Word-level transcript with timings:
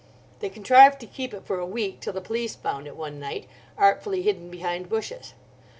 They 0.39 0.49
contrived 0.49 0.99
to 1.01 1.05
keep 1.05 1.31
it 1.31 1.45
for 1.45 1.59
a 1.59 1.65
week—till 1.67 2.13
the 2.13 2.21
police 2.21 2.55
found 2.55 2.87
it 2.87 2.95
one 2.95 3.19
night, 3.19 3.45
artfully 3.77 4.23
hidden 4.23 4.49
behind 4.49 4.89
bushes. 4.89 5.35